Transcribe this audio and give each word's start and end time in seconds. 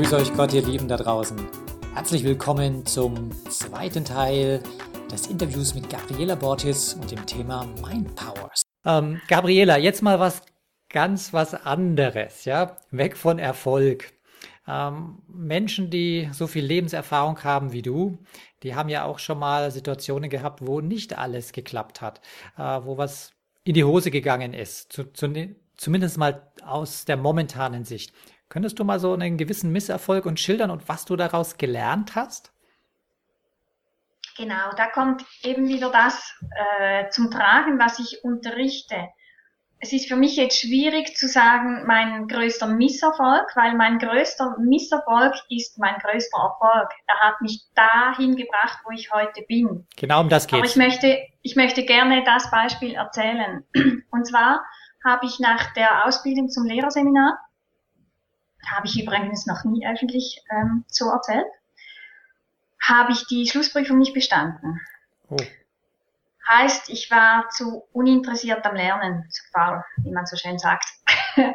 Grüß 0.00 0.14
euch 0.14 0.32
Gott, 0.32 0.54
ihr 0.54 0.62
Lieben 0.62 0.88
da 0.88 0.96
draußen. 0.96 1.36
Herzlich 1.92 2.24
willkommen 2.24 2.86
zum 2.86 3.30
zweiten 3.50 4.02
Teil 4.02 4.62
des 5.12 5.26
Interviews 5.26 5.74
mit 5.74 5.90
Gabriela 5.90 6.36
Bortis 6.36 6.94
und 6.94 7.10
dem 7.10 7.26
Thema 7.26 7.66
Mind 7.86 8.14
Powers. 8.16 8.62
Ähm, 8.86 9.20
Gabriela, 9.28 9.76
jetzt 9.76 10.00
mal 10.00 10.18
was 10.18 10.40
ganz 10.88 11.34
was 11.34 11.52
anderes, 11.52 12.46
ja? 12.46 12.78
Weg 12.90 13.14
von 13.14 13.38
Erfolg. 13.38 14.10
Ähm, 14.66 15.18
Menschen, 15.28 15.90
die 15.90 16.30
so 16.32 16.46
viel 16.46 16.64
Lebenserfahrung 16.64 17.44
haben 17.44 17.72
wie 17.72 17.82
du, 17.82 18.20
die 18.62 18.74
haben 18.74 18.88
ja 18.88 19.04
auch 19.04 19.18
schon 19.18 19.38
mal 19.38 19.70
Situationen 19.70 20.30
gehabt, 20.30 20.66
wo 20.66 20.80
nicht 20.80 21.18
alles 21.18 21.52
geklappt 21.52 22.00
hat, 22.00 22.22
äh, 22.56 22.62
wo 22.62 22.96
was 22.96 23.32
in 23.64 23.74
die 23.74 23.84
Hose 23.84 24.10
gegangen 24.10 24.54
ist, 24.54 24.94
zu, 24.94 25.12
zu, 25.12 25.30
zumindest 25.76 26.16
mal 26.16 26.50
aus 26.64 27.04
der 27.04 27.18
momentanen 27.18 27.84
Sicht. 27.84 28.14
Könntest 28.50 28.78
du 28.78 28.84
mal 28.84 29.00
so 29.00 29.14
einen 29.14 29.38
gewissen 29.38 29.72
Misserfolg 29.72 30.26
und 30.26 30.38
schildern 30.38 30.70
und 30.70 30.90
was 30.90 31.06
du 31.06 31.16
daraus 31.16 31.56
gelernt 31.56 32.14
hast? 32.14 32.52
Genau, 34.36 34.70
da 34.76 34.86
kommt 34.88 35.24
eben 35.42 35.66
wieder 35.68 35.90
das 35.90 36.34
äh, 36.54 37.08
zum 37.08 37.30
Tragen, 37.30 37.78
was 37.78 37.98
ich 37.98 38.22
unterrichte 38.22 39.08
es 39.82 39.94
ist 39.94 40.08
für 40.08 40.16
mich 40.16 40.36
jetzt 40.36 40.60
schwierig 40.60 41.16
zu 41.16 41.26
sagen, 41.26 41.86
mein 41.86 42.28
größter 42.28 42.66
Misserfolg, 42.66 43.50
weil 43.56 43.74
mein 43.74 43.98
größter 43.98 44.56
Misserfolg 44.58 45.34
ist 45.48 45.78
mein 45.78 45.94
größter 45.98 46.38
Erfolg. 46.38 46.90
Er 47.06 47.18
hat 47.20 47.40
mich 47.40 47.62
dahin 47.74 48.36
gebracht, 48.36 48.80
wo 48.84 48.90
ich 48.90 49.10
heute 49.10 49.42
bin. 49.48 49.86
Genau 49.96 50.20
um 50.20 50.28
das 50.28 50.46
geht's. 50.46 50.58
Aber 50.58 50.66
ich 50.66 50.76
möchte, 50.76 51.18
ich 51.42 51.56
möchte 51.56 51.84
gerne 51.84 52.22
das 52.24 52.50
Beispiel 52.50 52.94
erzählen. 52.94 53.64
Und 54.10 54.26
zwar 54.26 54.62
habe 55.02 55.24
ich 55.24 55.40
nach 55.40 55.72
der 55.72 56.04
Ausbildung 56.04 56.50
zum 56.50 56.66
Lehrerseminar, 56.66 57.38
habe 58.68 58.86
ich 58.86 59.00
übrigens 59.00 59.46
noch 59.46 59.64
nie 59.64 59.86
öffentlich 59.86 60.42
ähm, 60.50 60.84
so 60.88 61.10
erzählt, 61.10 61.46
habe 62.82 63.12
ich 63.12 63.26
die 63.26 63.48
Schlussprüfung 63.48 63.98
nicht 63.98 64.14
bestanden. 64.14 64.80
Oh. 65.28 65.36
Heißt, 66.48 66.88
ich 66.88 67.10
war 67.10 67.48
zu 67.50 67.84
uninteressiert 67.92 68.64
am 68.64 68.74
Lernen, 68.74 69.28
zu 69.30 69.42
faul, 69.52 69.84
wie 69.98 70.10
man 70.10 70.26
so 70.26 70.36
schön 70.36 70.58
sagt. 70.58 70.86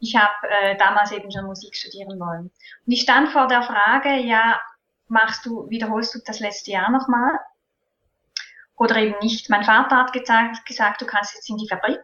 ich 0.00 0.16
habe 0.16 0.48
äh, 0.48 0.76
damals 0.76 1.12
eben 1.12 1.30
schon 1.30 1.44
Musik 1.44 1.76
studieren 1.76 2.18
wollen. 2.18 2.50
Und 2.86 2.92
ich 2.92 3.02
stand 3.02 3.28
vor 3.28 3.46
der 3.46 3.62
Frage, 3.62 4.16
ja, 4.16 4.60
machst 5.06 5.46
du, 5.46 5.68
wiederholst 5.70 6.14
du 6.14 6.18
das 6.24 6.40
letzte 6.40 6.72
Jahr 6.72 6.90
nochmal? 6.90 7.38
Oder 8.76 8.96
eben 8.96 9.18
nicht. 9.20 9.48
Mein 9.48 9.62
Vater 9.62 9.96
hat 9.96 10.12
gesagt, 10.12 10.66
gesagt, 10.66 11.00
du 11.00 11.06
kannst 11.06 11.34
jetzt 11.34 11.48
in 11.48 11.58
die 11.58 11.68
Fabrik. 11.68 12.02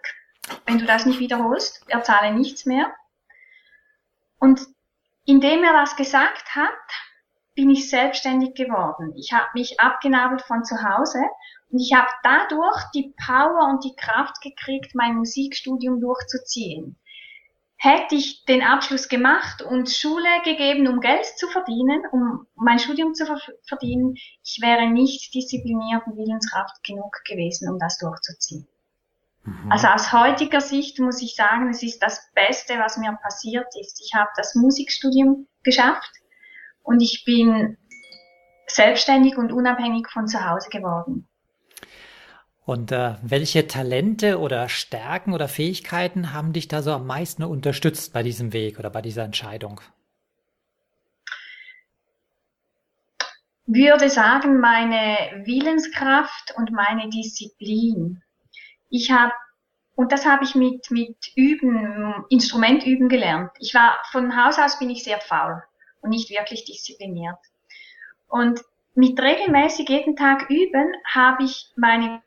Wenn 0.64 0.78
du 0.78 0.84
das 0.84 1.06
nicht 1.06 1.19
wiederholst, 1.19 1.82
er 1.88 2.04
zahle 2.04 2.32
nichts 2.32 2.66
mehr. 2.66 2.94
Und 4.39 4.61
indem 5.25 5.64
er 5.64 5.72
das 5.72 5.97
gesagt 5.97 6.55
hat, 6.55 6.72
bin 7.55 7.70
ich 7.70 7.91
selbstständig 7.91 8.55
geworden. 8.55 9.12
Ich 9.17 9.33
habe 9.33 9.48
mich 9.55 9.81
abgenabelt 9.81 10.42
von 10.42 10.64
zu 10.64 10.77
Hause 10.81 11.19
und 11.70 11.81
ich 11.81 11.92
habe 11.92 12.08
dadurch 12.22 12.84
die 12.94 13.12
Power 13.27 13.69
und 13.69 13.83
die 13.84 13.97
Kraft 13.97 14.41
gekriegt, 14.41 14.94
mein 14.94 15.16
Musikstudium 15.16 16.00
durchzuziehen. 16.00 16.97
Hätte 17.77 18.15
ich 18.15 18.44
den 18.44 18.62
Abschluss 18.62 19.09
gemacht 19.09 19.62
und 19.62 19.91
Schule 19.91 20.43
gegeben, 20.44 20.87
um 20.87 21.00
Geld 21.00 21.27
zu 21.37 21.48
verdienen, 21.48 22.03
um 22.12 22.47
mein 22.54 22.78
Studium 22.78 23.15
zu 23.15 23.25
verdienen, 23.66 24.15
ich 24.44 24.60
wäre 24.62 24.88
nicht 24.88 25.34
diszipliniert 25.34 26.06
und 26.06 26.16
Willenskraft 26.16 26.82
genug 26.84 27.12
gewesen, 27.25 27.69
um 27.71 27.78
das 27.78 27.98
durchzuziehen. 27.98 28.69
Mhm. 29.48 29.72
Also 29.72 29.86
aus 29.88 30.12
heutiger 30.12 30.60
Sicht 30.60 30.98
muss 30.98 31.22
ich 31.22 31.34
sagen, 31.34 31.70
es 31.70 31.82
ist 31.82 32.03
das 32.03 32.31
Beste, 32.34 32.75
was 32.78 32.98
mir 32.98 33.16
passiert 33.22 33.66
ist. 33.81 34.00
Ich 34.04 34.14
habe 34.14 34.28
das 34.36 34.54
Musikstudium 34.54 35.47
geschafft 35.62 36.12
und 36.82 37.00
ich 37.00 37.25
bin 37.25 37.78
selbstständig 38.66 39.38
und 39.38 39.53
unabhängig 39.53 40.09
von 40.10 40.26
zu 40.26 40.48
Hause 40.48 40.69
geworden. 40.69 41.26
Und 42.64 42.92
äh, 42.92 43.14
welche 43.22 43.66
Talente 43.66 44.38
oder 44.38 44.69
Stärken 44.69 45.32
oder 45.32 45.48
Fähigkeiten 45.48 46.34
haben 46.34 46.53
dich 46.53 46.69
da 46.69 46.82
so 46.82 46.92
am 46.92 47.06
meisten 47.06 47.42
unterstützt 47.42 48.12
bei 48.12 48.22
diesem 48.22 48.53
Weg 48.53 48.78
oder 48.78 48.91
bei 48.91 49.00
dieser 49.00 49.25
Entscheidung? 49.25 49.80
Würde 53.65 54.10
sagen, 54.10 54.60
meine 54.60 55.44
Willenskraft 55.47 56.54
und 56.56 56.70
meine 56.72 57.09
Disziplin. 57.09 58.22
Ich 58.91 59.10
habe 59.10 59.32
und 59.94 60.12
das 60.12 60.25
habe 60.26 60.44
ich 60.44 60.54
mit 60.54 60.91
mit 60.91 61.16
Üben, 61.34 62.25
Instrumentüben 62.28 63.09
gelernt. 63.09 63.50
Ich 63.59 63.75
war 63.75 63.99
von 64.12 64.37
Haus 64.37 64.59
aus 64.59 64.78
bin 64.78 64.91
ich 64.91 65.03
sehr 65.03 65.21
faul 65.21 65.62
und 66.00 66.10
nicht 66.10 66.31
wirklich 66.31 66.65
diszipliniert. 66.65 67.38
Und 68.28 68.60
mit 68.94 69.21
regelmäßig 69.21 69.88
jeden 69.88 70.16
Tag 70.16 70.50
üben 70.50 70.93
habe 71.04 71.44
ich 71.44 71.72
meine 71.77 72.22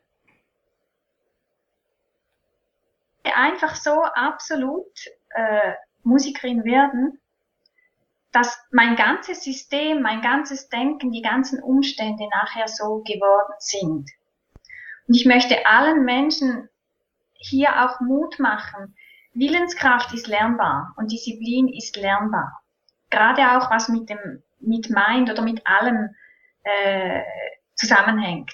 einfach 3.34 3.76
so 3.76 4.02
absolut 4.02 4.92
äh, 5.30 5.74
Musikerin 6.02 6.64
werden, 6.64 7.20
dass 8.32 8.58
mein 8.70 8.96
ganzes 8.96 9.44
System, 9.44 10.02
mein 10.02 10.22
ganzes 10.22 10.68
Denken, 10.68 11.12
die 11.12 11.22
ganzen 11.22 11.62
Umstände 11.62 12.28
nachher 12.30 12.66
so 12.66 13.02
geworden 13.04 13.54
sind. 13.58 14.10
Und 15.08 15.16
ich 15.16 15.26
möchte 15.26 15.66
allen 15.66 16.04
Menschen 16.04 16.68
hier 17.34 17.84
auch 17.84 18.00
Mut 18.00 18.38
machen. 18.38 18.96
Willenskraft 19.34 20.12
ist 20.12 20.26
lernbar 20.26 20.94
und 20.96 21.10
Disziplin 21.10 21.68
ist 21.68 21.96
lernbar. 21.96 22.60
Gerade 23.10 23.56
auch 23.56 23.70
was 23.70 23.88
mit 23.88 24.08
dem, 24.08 24.42
mit 24.60 24.90
Mind 24.90 25.30
oder 25.30 25.42
mit 25.42 25.66
allem 25.66 26.14
äh, 26.62 27.22
zusammenhängt. 27.74 28.52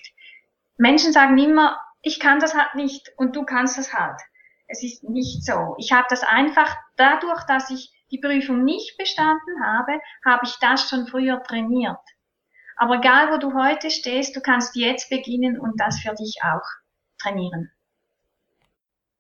Menschen 0.77 1.13
sagen 1.13 1.37
immer, 1.39 1.79
ich 2.03 2.21
kann 2.21 2.39
das 2.39 2.55
halt 2.55 2.75
nicht 2.75 3.13
und 3.17 3.37
du 3.37 3.45
kannst 3.45 3.77
das 3.77 3.93
halt. 3.93 4.21
Es 4.69 4.83
ist 4.83 5.03
nicht 5.03 5.45
so. 5.45 5.75
Ich 5.79 5.93
habe 5.93 6.07
das 6.09 6.23
einfach 6.23 6.77
dadurch, 6.97 7.43
dass 7.45 7.71
ich 7.71 7.93
die 8.11 8.19
Prüfung 8.19 8.65
nicht 8.65 8.97
bestanden 8.97 9.65
habe, 9.65 10.01
habe 10.25 10.45
ich 10.45 10.57
das 10.61 10.89
schon 10.89 11.07
früher 11.07 11.43
trainiert. 11.43 11.99
Aber 12.79 12.97
egal, 12.97 13.33
wo 13.33 13.39
du 13.39 13.55
heute 13.55 13.91
stehst, 13.91 14.37
du 14.37 14.41
kannst 14.41 14.77
jetzt 14.77 15.11
beginnen 15.11 15.59
und 15.59 15.79
das 15.79 15.99
für 15.99 16.15
dich 16.15 16.37
auch 16.43 16.63
trainieren. 17.21 17.71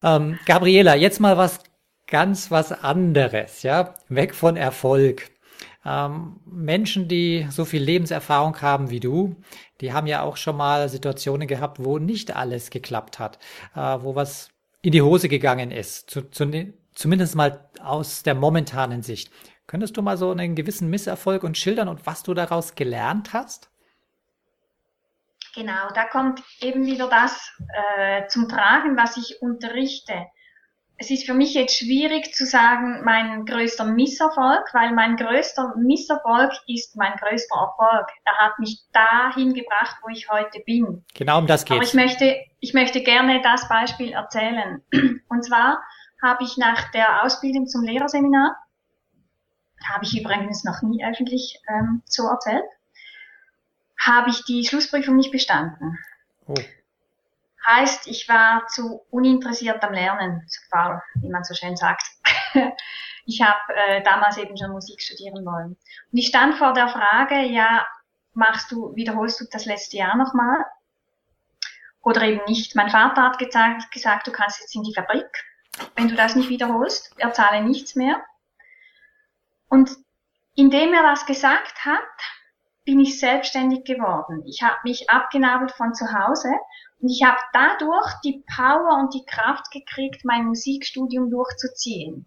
Ähm, 0.02 0.38
Gabriela, 0.46 0.94
jetzt 0.94 1.19
mal 1.19 1.36
was 1.36 1.60
ganz 2.06 2.50
was 2.50 2.72
anderes, 2.72 3.62
ja, 3.62 3.94
weg 4.08 4.34
von 4.34 4.56
Erfolg. 4.56 5.30
Ähm, 5.84 6.41
Menschen, 6.44 7.08
die 7.08 7.47
so 7.50 7.64
viel 7.64 7.82
Lebenserfahrung 7.82 8.60
haben 8.62 8.91
wie 8.91 9.00
du, 9.00 9.36
die 9.80 9.92
haben 9.92 10.06
ja 10.06 10.22
auch 10.22 10.36
schon 10.36 10.56
mal 10.56 10.88
Situationen 10.88 11.48
gehabt, 11.48 11.82
wo 11.82 11.98
nicht 11.98 12.34
alles 12.34 12.70
geklappt 12.70 13.18
hat, 13.18 13.38
äh, 13.74 13.80
wo 13.80 14.14
was 14.14 14.50
in 14.82 14.92
die 14.92 15.02
Hose 15.02 15.28
gegangen 15.28 15.70
ist, 15.70 16.10
zu, 16.10 16.30
zu, 16.30 16.72
zumindest 16.94 17.34
mal 17.34 17.68
aus 17.82 18.22
der 18.22 18.34
momentanen 18.34 19.02
Sicht. 19.02 19.30
Könntest 19.68 19.96
du 19.96 20.02
mal 20.02 20.16
so 20.16 20.32
einen 20.32 20.56
gewissen 20.56 20.90
Misserfolg 20.90 21.44
und 21.44 21.56
schildern 21.56 21.88
und 21.88 22.04
was 22.06 22.24
du 22.24 22.34
daraus 22.34 22.74
gelernt 22.74 23.32
hast? 23.32 23.70
Genau, 25.54 25.88
da 25.94 26.04
kommt 26.04 26.42
eben 26.60 26.84
wieder 26.84 27.09
das 27.09 27.53
äh, 27.97 28.26
zum 28.26 28.48
Tragen, 28.48 28.97
was 28.97 29.16
ich 29.16 29.41
unterrichte 29.41 30.26
es 31.00 31.10
ist 31.10 31.26
für 31.26 31.34
mich 31.34 31.54
jetzt 31.54 31.78
schwierig 31.78 32.34
zu 32.34 32.44
sagen, 32.44 33.04
mein 33.04 33.44
größter 33.44 33.84
Misserfolg, 33.84 34.68
weil 34.72 34.92
mein 34.92 35.16
größter 35.16 35.74
Misserfolg 35.76 36.53
ist 36.66 36.97
mein 36.97 37.12
größter 37.12 37.54
Erfolg. 37.54 38.09
Er 38.24 38.36
hat 38.38 38.59
mich 38.59 38.80
dahin 38.92 39.54
gebracht, 39.54 39.97
wo 40.03 40.09
ich 40.09 40.28
heute 40.28 40.59
bin. 40.66 41.04
Genau 41.14 41.38
um 41.38 41.47
das 41.47 41.64
geht's. 41.64 41.76
Aber 41.76 41.84
ich 41.84 41.94
möchte, 41.94 42.36
ich 42.59 42.74
möchte 42.74 43.00
gerne 43.03 43.41
das 43.42 43.68
Beispiel 43.68 44.12
erzählen. 44.12 44.82
Und 45.28 45.44
zwar 45.44 45.80
habe 46.21 46.42
ich 46.42 46.56
nach 46.56 46.91
der 46.91 47.22
Ausbildung 47.22 47.68
zum 47.68 47.84
Lehrerseminar, 47.84 48.56
habe 49.86 50.04
ich 50.04 50.19
übrigens 50.19 50.65
noch 50.65 50.83
nie 50.83 51.04
öffentlich 51.04 51.60
ähm, 51.69 52.03
so 52.07 52.28
erzählt, 52.28 52.65
habe 54.01 54.30
ich 54.30 54.45
die 54.45 54.66
Schlussprüfung 54.66 55.16
nicht 55.16 55.33
bestanden. 55.33 55.98
Oh. 56.47 56.54
Heißt, 57.66 58.07
ich 58.07 58.28
war 58.28 58.66
zu 58.69 59.03
uninteressiert 59.10 59.83
am 59.83 59.92
Lernen, 59.92 60.47
zu 60.48 60.60
faul, 60.71 61.03
wie 61.16 61.28
man 61.28 61.45
so 61.45 61.54
schön 61.54 61.77
sagt. 61.77 62.03
ich 63.27 63.42
habe 63.42 63.75
äh, 63.75 64.03
damals 64.03 64.39
eben 64.39 64.57
schon 64.57 64.71
Musik 64.71 65.03
studieren 65.03 65.45
wollen. 65.45 65.77
Und 66.13 66.19
ich 66.19 66.28
stand 66.28 66.54
vor 66.54 66.72
der 66.72 66.89
Frage, 66.89 67.42
ja, 67.42 67.86
machst 68.33 68.71
du, 68.72 68.95
wiederholst 68.95 69.41
du 69.41 69.45
das 69.51 69.66
letzte 69.66 69.98
Jahr 69.98 70.16
nochmal? 70.16 70.65
Oder 72.01 72.22
eben 72.22 72.45
nicht. 72.47 72.74
Mein 72.74 72.89
Vater 72.89 73.22
hat 73.22 73.39
gesagt, 73.39 73.91
gesagt, 73.91 74.27
du 74.27 74.33
kannst 74.33 74.60
jetzt 74.60 74.74
in 74.74 74.83
die 74.83 74.95
Fabrik. 74.95 75.28
Wenn 75.95 76.09
du 76.09 76.15
das 76.15 76.36
nicht 76.36 76.48
wiederholst, 76.48 77.13
er 77.19 77.33
zahle 77.33 77.63
nichts 77.63 77.95
mehr. 77.95 78.24
Und 79.68 79.91
indem 80.54 80.92
er 80.92 81.03
das 81.03 81.26
gesagt 81.26 81.84
hat, 81.84 82.03
bin 82.84 83.00
ich 83.00 83.20
selbstständig 83.20 83.84
geworden. 83.84 84.42
Ich 84.47 84.62
habe 84.62 84.78
mich 84.82 85.10
abgenabelt 85.10 85.72
von 85.72 85.92
zu 85.92 86.06
Hause 86.10 86.48
und 87.00 87.10
ich 87.10 87.22
habe 87.22 87.38
dadurch 87.53 88.15
die 88.24 88.42
Power 88.56 88.98
und 88.98 89.12
die 89.12 89.26
Kraft 89.26 89.70
gekriegt, 89.70 90.24
mein 90.24 90.47
Musikstudium 90.47 91.30
durchzuziehen. 91.30 92.26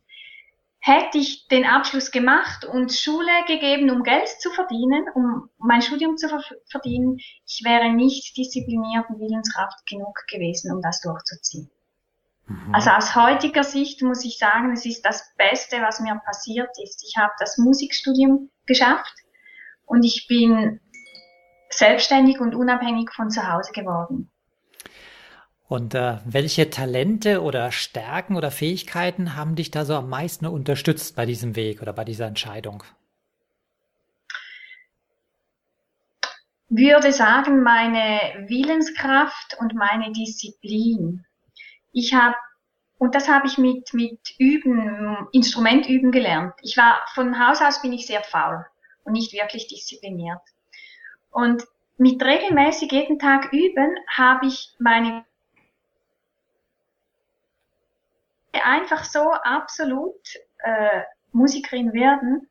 Hätte 0.80 1.18
ich 1.18 1.48
den 1.48 1.66
Abschluss 1.66 2.12
gemacht 2.12 2.64
und 2.66 2.94
Schule 2.94 3.46
gegeben, 3.48 3.90
um 3.90 4.04
Geld 4.04 4.28
zu 4.28 4.52
verdienen, 4.52 5.06
um 5.16 5.50
mein 5.58 5.82
Studium 5.82 6.18
zu 6.18 6.28
verdienen, 6.70 7.18
ich 7.18 7.62
wäre 7.64 7.92
nicht 7.92 8.38
diszipliniert 8.38 9.10
und 9.10 9.20
Willenskraft 9.20 9.86
genug 9.88 10.16
gewesen, 10.32 10.72
um 10.72 10.82
das 10.82 11.02
durchzuziehen. 11.02 11.70
Mhm. 12.52 12.76
Also 12.76 12.90
aus 12.90 13.16
heutiger 13.16 13.64
Sicht 13.64 14.02
muss 14.02 14.26
ich 14.26 14.38
sagen, 14.38 14.74
es 14.74 14.86
ist 14.86 15.04
das 15.04 15.34
Beste, 15.38 15.78
was 15.82 16.00
mir 16.00 16.20
passiert 16.26 16.70
ist. 16.84 17.04
Ich 17.08 17.18
habe 17.18 17.32
das 17.40 17.58
Musikstudium 17.58 18.50
geschafft 18.66 19.14
und 19.86 20.04
ich 20.04 20.28
bin 20.28 20.80
selbstständig 21.70 22.40
und 22.40 22.54
unabhängig 22.56 23.12
von 23.14 23.30
zu 23.30 23.50
Hause 23.52 23.72
geworden. 23.72 24.30
Und 25.68 25.96
äh, 25.96 26.18
welche 26.26 26.70
Talente 26.70 27.42
oder 27.42 27.72
Stärken 27.72 28.36
oder 28.36 28.52
Fähigkeiten 28.52 29.38
haben 29.38 29.56
dich 29.56 29.72
da 29.72 29.86
so 29.86 29.96
am 29.96 30.10
meisten 30.10 30.46
unterstützt 30.46 31.16
bei 31.16 31.26
diesem 31.26 31.56
Weg 31.56 31.82
oder 31.82 31.94
bei 31.94 32.04
dieser 32.04 32.28
Entscheidung? 32.28 32.84
Würde 36.68 37.14
sagen, 37.14 37.64
meine 37.64 38.48
Willenskraft 38.50 39.58
und 39.60 39.74
meine 39.74 40.12
Disziplin. 40.12 41.26
Ich 41.92 42.14
habe 42.14 42.36
und 42.98 43.16
das 43.16 43.28
habe 43.28 43.48
ich 43.48 43.58
mit 43.58 43.94
mit 43.94 44.20
Üben, 44.38 45.28
Instrumentüben 45.32 46.12
gelernt. 46.12 46.54
Ich 46.62 46.78
war 46.78 47.02
von 47.14 47.40
Haus 47.40 47.62
aus 47.62 47.82
bin 47.82 47.94
ich 47.94 48.06
sehr 48.06 48.22
faul 48.22 48.66
und 49.04 49.14
nicht 49.14 49.34
wirklich 49.34 49.68
diszipliniert. 49.68 50.42
Und 51.32 51.64
mit 51.98 52.22
regelmäßig 52.24 52.92
jeden 52.92 53.20
Tag 53.20 53.52
üben 53.54 53.96
habe 54.08 54.48
ich 54.48 54.76
meine 54.80 55.26
einfach 58.64 59.04
so 59.04 59.32
absolut 59.32 60.20
äh, 60.60 61.02
Musikerin 61.32 61.94
werden, 61.94 62.50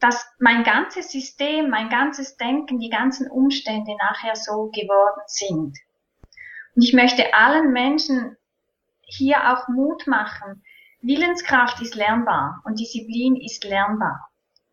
dass 0.00 0.26
mein 0.38 0.64
ganzes 0.64 1.12
System, 1.12 1.68
mein 1.70 1.88
ganzes 1.90 2.36
Denken, 2.36 2.78
die 2.78 2.88
ganzen 2.88 3.30
Umstände 3.30 3.94
nachher 3.96 4.34
so 4.34 4.70
geworden 4.72 5.22
sind. 5.26 5.78
Und 6.74 6.82
ich 6.82 6.92
möchte 6.92 7.34
allen 7.34 7.72
Menschen 7.72 8.36
hier 9.02 9.52
auch 9.52 9.68
Mut 9.68 10.06
machen. 10.06 10.62
Willenskraft 11.00 11.80
ist 11.80 11.94
lernbar 11.94 12.62
und 12.64 12.78
Disziplin 12.78 13.36
ist 13.36 13.64
lernbar 13.64 14.30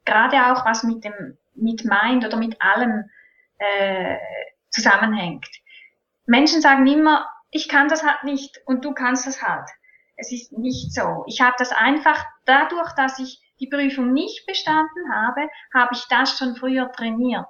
gerade 0.08 0.52
auch 0.52 0.66
was 0.66 0.84
mit 0.84 1.04
dem, 1.04 1.38
mit 1.54 1.86
Mind 1.86 2.26
oder 2.26 2.38
mit 2.38 2.60
allem 2.60 3.04
äh, 3.60 4.18
zusammenhängt. 4.70 5.46
Menschen 6.26 6.62
sagen 6.62 6.88
immer, 6.88 7.30
ich 7.52 7.70
kann 7.70 7.88
das 7.88 8.04
halt 8.04 8.24
nicht 8.24 8.60
und 8.66 8.84
du 8.84 8.94
kannst 8.94 9.28
das 9.28 9.44
halt. 9.44 9.70
Es 10.16 10.32
ist 10.32 10.52
nicht 10.58 10.94
so. 10.94 11.24
Ich 11.28 11.42
habe 11.42 11.56
das 11.60 11.72
einfach 11.72 12.26
dadurch, 12.46 12.92
dass 12.94 13.20
ich 13.20 13.40
die 13.60 13.68
Prüfung 13.68 14.14
nicht 14.14 14.46
bestanden 14.48 15.14
habe, 15.14 15.48
habe 15.74 15.94
ich 15.94 16.06
das 16.10 16.38
schon 16.38 16.56
früher 16.56 16.92
trainiert. 16.92 17.48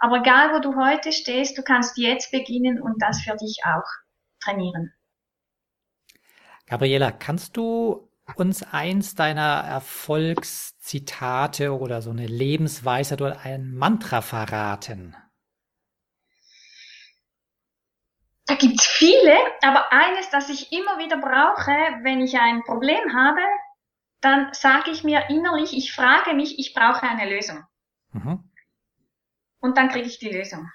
Aber 0.00 0.16
egal, 0.16 0.54
wo 0.54 0.58
du 0.60 0.74
heute 0.76 1.12
stehst, 1.12 1.58
du 1.58 1.62
kannst 1.62 1.98
jetzt 1.98 2.32
beginnen 2.32 2.80
und 2.80 3.02
das 3.02 3.20
für 3.20 3.36
dich 3.36 3.58
auch 3.64 3.84
trainieren. 4.42 4.94
Gabriela, 6.66 7.12
kannst 7.12 7.58
du 7.58 8.10
uns 8.36 8.62
eins 8.62 9.14
deiner 9.14 9.62
Erfolgszitate 9.64 11.78
oder 11.78 12.00
so 12.00 12.08
eine 12.10 12.26
Lebensweisheit 12.26 13.20
oder 13.20 13.40
ein 13.40 13.74
Mantra 13.74 14.22
verraten? 14.22 15.14
Da 18.46 18.54
gibt's 18.54 18.86
viele, 18.86 19.36
aber 19.62 19.92
eines, 19.92 20.30
das 20.30 20.48
ich 20.48 20.72
immer 20.72 20.96
wieder 20.98 21.18
brauche, 21.18 21.72
wenn 22.02 22.20
ich 22.20 22.38
ein 22.38 22.62
Problem 22.64 23.14
habe, 23.14 23.42
dann 24.20 24.52
sage 24.52 24.90
ich 24.90 25.04
mir 25.04 25.28
innerlich, 25.28 25.76
ich 25.76 25.92
frage 25.92 26.32
mich, 26.34 26.58
ich 26.58 26.72
brauche 26.74 27.02
eine 27.02 27.28
Lösung. 27.28 27.64
Mhm. 28.12 28.49
Und 29.60 29.76
dann 29.76 29.88
kriege 29.88 30.06
ich 30.06 30.18
die 30.18 30.30
Lösung. 30.30 30.68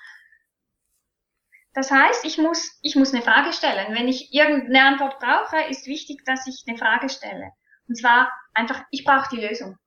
Das 1.74 1.92
heißt, 1.92 2.24
ich 2.24 2.38
muss, 2.38 2.80
ich 2.82 2.96
muss 2.96 3.14
eine 3.14 3.22
Frage 3.22 3.52
stellen. 3.52 3.94
Wenn 3.94 4.08
ich 4.08 4.34
irgendeine 4.34 4.86
Antwort 4.86 5.20
brauche, 5.20 5.70
ist 5.70 5.88
wichtig, 5.88 6.24
dass 6.26 6.48
ich 6.48 6.64
eine 6.68 6.78
Frage 6.78 7.10
stelle. 7.10 7.52
Und 7.88 7.98
zwar 7.98 8.32
einfach, 8.54 8.82
ich 8.92 9.04
brauche 9.04 9.28
die 9.36 9.46
Lösung. 9.46 9.78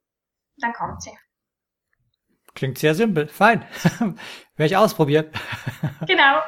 Dann 0.58 0.74
kommt 0.74 1.02
sie. 1.02 1.16
Klingt 2.54 2.78
sehr 2.78 2.94
simpel. 2.94 3.28
Fein. 3.28 3.64
Werde 4.56 4.66
ich 4.66 4.76
ausprobieren. 4.76 5.30
Genau. 6.06 6.40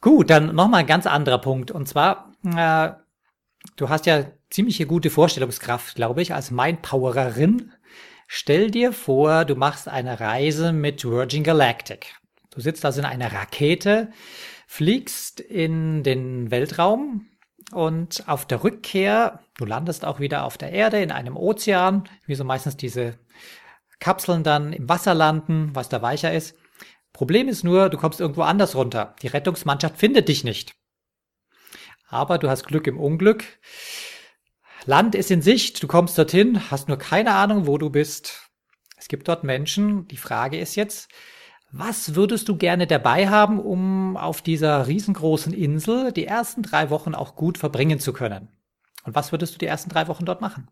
Gut, 0.00 0.30
dann 0.30 0.54
nochmal 0.54 0.80
ein 0.80 0.86
ganz 0.86 1.06
anderer 1.06 1.38
Punkt. 1.38 1.70
Und 1.70 1.86
zwar, 1.86 2.32
äh, 2.44 2.92
du 3.76 3.88
hast 3.88 4.06
ja 4.06 4.24
ziemliche 4.50 4.86
gute 4.86 5.10
Vorstellungskraft, 5.10 5.94
glaube 5.96 6.22
ich, 6.22 6.32
als 6.32 6.50
Mindpowererin. 6.50 7.72
Stell 8.26 8.70
dir 8.70 8.92
vor, 8.92 9.44
du 9.44 9.54
machst 9.54 9.88
eine 9.88 10.18
Reise 10.18 10.72
mit 10.72 11.04
Virgin 11.04 11.44
Galactic. 11.44 12.14
Du 12.50 12.60
sitzt 12.60 12.84
also 12.84 13.00
in 13.00 13.06
einer 13.06 13.32
Rakete, 13.32 14.10
fliegst 14.66 15.40
in 15.40 16.02
den 16.02 16.50
Weltraum 16.50 17.26
und 17.72 18.24
auf 18.26 18.46
der 18.46 18.64
Rückkehr, 18.64 19.40
du 19.56 19.64
landest 19.64 20.04
auch 20.04 20.20
wieder 20.20 20.44
auf 20.44 20.58
der 20.58 20.72
Erde 20.72 21.00
in 21.00 21.12
einem 21.12 21.36
Ozean, 21.36 22.08
wie 22.26 22.34
so 22.34 22.44
meistens 22.44 22.76
diese 22.76 23.18
Kapseln 24.00 24.42
dann 24.42 24.72
im 24.72 24.88
Wasser 24.88 25.14
landen, 25.14 25.70
was 25.74 25.88
da 25.88 26.02
weicher 26.02 26.32
ist. 26.32 26.56
Problem 27.12 27.48
ist 27.48 27.64
nur, 27.64 27.88
du 27.88 27.96
kommst 27.96 28.20
irgendwo 28.20 28.42
anders 28.42 28.74
runter. 28.74 29.14
Die 29.22 29.28
Rettungsmannschaft 29.28 29.96
findet 29.96 30.28
dich 30.28 30.44
nicht. 30.44 30.74
Aber 32.08 32.38
du 32.38 32.48
hast 32.50 32.64
Glück 32.64 32.86
im 32.86 33.00
Unglück. 33.00 33.44
Land 34.86 35.16
ist 35.16 35.32
in 35.32 35.42
Sicht, 35.42 35.82
du 35.82 35.88
kommst 35.88 36.16
dorthin, 36.16 36.70
hast 36.70 36.86
nur 36.86 36.96
keine 36.96 37.34
Ahnung, 37.34 37.66
wo 37.66 37.76
du 37.76 37.90
bist. 37.90 38.48
Es 38.96 39.08
gibt 39.08 39.26
dort 39.26 39.42
Menschen. 39.42 40.06
Die 40.06 40.16
Frage 40.16 40.58
ist 40.60 40.76
jetzt, 40.76 41.10
was 41.72 42.14
würdest 42.14 42.48
du 42.48 42.56
gerne 42.56 42.86
dabei 42.86 43.28
haben, 43.28 43.58
um 43.58 44.16
auf 44.16 44.42
dieser 44.42 44.86
riesengroßen 44.86 45.52
Insel 45.52 46.12
die 46.12 46.24
ersten 46.24 46.62
drei 46.62 46.88
Wochen 46.90 47.16
auch 47.16 47.34
gut 47.34 47.58
verbringen 47.58 47.98
zu 47.98 48.12
können? 48.12 48.48
Und 49.04 49.16
was 49.16 49.32
würdest 49.32 49.54
du 49.54 49.58
die 49.58 49.66
ersten 49.66 49.90
drei 49.90 50.06
Wochen 50.06 50.24
dort 50.24 50.40
machen? 50.40 50.70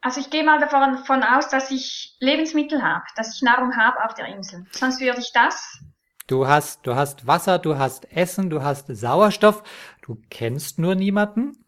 Also 0.00 0.20
ich 0.20 0.30
gehe 0.30 0.44
mal 0.44 0.60
davon 0.60 1.22
aus, 1.24 1.48
dass 1.48 1.72
ich 1.72 2.16
Lebensmittel 2.20 2.82
habe, 2.82 3.04
dass 3.16 3.34
ich 3.34 3.42
Nahrung 3.42 3.76
habe 3.76 4.04
auf 4.04 4.14
der 4.14 4.26
Insel. 4.26 4.64
Sonst 4.70 5.00
würde 5.00 5.20
ich 5.20 5.32
das. 5.32 5.80
Du 6.32 6.48
hast, 6.48 6.86
du 6.86 6.94
hast 6.94 7.26
Wasser, 7.26 7.58
du 7.58 7.76
hast 7.76 8.10
Essen, 8.10 8.48
du 8.48 8.62
hast 8.62 8.86
Sauerstoff, 8.86 9.62
du 10.00 10.16
kennst 10.30 10.78
nur 10.78 10.94
niemanden. 10.94 11.62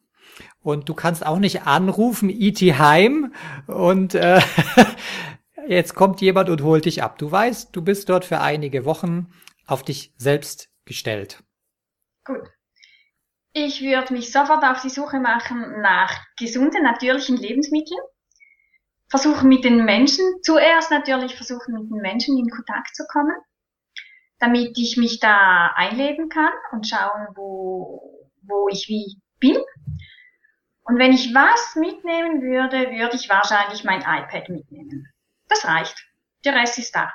Und 0.62 0.88
du 0.88 0.94
kannst 0.94 1.26
auch 1.26 1.38
nicht 1.38 1.66
anrufen, 1.66 2.30
E.T. 2.30 2.72
Heim 2.78 3.34
und 3.66 4.14
äh, 4.14 4.40
jetzt 5.68 5.94
kommt 5.94 6.22
jemand 6.22 6.48
und 6.48 6.62
holt 6.62 6.86
dich 6.86 7.02
ab. 7.02 7.18
Du 7.18 7.30
weißt, 7.30 7.76
du 7.76 7.82
bist 7.82 8.08
dort 8.08 8.24
für 8.24 8.40
einige 8.40 8.86
Wochen 8.86 9.30
auf 9.66 9.82
dich 9.82 10.14
selbst 10.16 10.70
gestellt. 10.86 11.44
Gut. 12.24 12.48
Ich 13.52 13.82
würde 13.82 14.14
mich 14.14 14.32
sofort 14.32 14.64
auf 14.64 14.80
die 14.80 14.88
Suche 14.88 15.20
machen 15.20 15.82
nach 15.82 16.24
gesunden, 16.38 16.82
natürlichen 16.82 17.36
Lebensmitteln. 17.36 18.00
Versuchen 19.10 19.46
mit 19.50 19.62
den 19.62 19.84
Menschen, 19.84 20.24
zuerst 20.42 20.90
natürlich 20.90 21.36
versuchen 21.36 21.74
mit 21.74 21.90
den 21.90 22.00
Menschen 22.00 22.38
in 22.38 22.48
Kontakt 22.48 22.96
zu 22.96 23.04
kommen, 23.12 23.36
damit 24.38 24.76
ich 24.78 24.96
mich 24.96 25.20
da 25.20 25.72
einleben 25.74 26.28
kann 26.28 26.52
und 26.72 26.86
schauen, 26.86 27.28
wo, 27.34 28.30
wo 28.42 28.68
ich 28.68 28.88
wie 28.88 29.20
bin. 29.38 29.56
Und 30.84 30.98
wenn 30.98 31.12
ich 31.12 31.34
was 31.34 31.76
mitnehmen 31.76 32.42
würde, 32.42 32.90
würde 32.90 33.16
ich 33.16 33.28
wahrscheinlich 33.28 33.84
mein 33.84 34.00
iPad 34.00 34.48
mitnehmen. 34.50 35.08
Das 35.48 35.64
reicht. 35.64 35.96
Der 36.44 36.54
Rest 36.54 36.78
ist 36.78 36.94
da. 36.94 37.10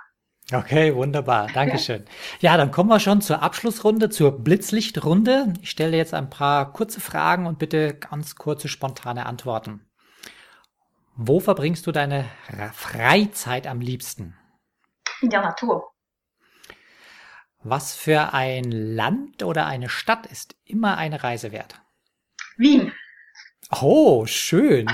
Okay, 0.51 0.95
wunderbar. 0.95 1.47
Dankeschön. 1.53 2.05
Ja. 2.39 2.51
ja, 2.51 2.57
dann 2.57 2.71
kommen 2.71 2.89
wir 2.89 2.99
schon 2.99 3.21
zur 3.21 3.43
Abschlussrunde, 3.43 4.09
zur 4.09 4.43
Blitzlichtrunde. 4.43 5.53
Ich 5.61 5.69
stelle 5.69 5.95
jetzt 5.95 6.15
ein 6.15 6.31
paar 6.31 6.73
kurze 6.73 6.99
Fragen 6.99 7.45
und 7.45 7.59
bitte 7.59 7.93
ganz 7.93 8.35
kurze, 8.35 8.67
spontane 8.67 9.27
Antworten. 9.27 9.85
Wo 11.15 11.39
verbringst 11.39 11.85
du 11.85 11.91
deine 11.91 12.25
Freizeit 12.73 13.67
am 13.67 13.81
liebsten? 13.81 14.35
In 15.21 15.29
der 15.29 15.41
Natur. 15.41 15.91
Was 17.61 17.93
für 17.93 18.33
ein 18.33 18.71
Land 18.71 19.43
oder 19.43 19.65
eine 19.65 19.89
Stadt 19.89 20.25
ist 20.27 20.55
immer 20.63 20.97
eine 20.97 21.23
Reise 21.23 21.51
wert? 21.51 21.75
Wien. 22.57 22.93
Oh, 23.81 24.25
schön. 24.25 24.87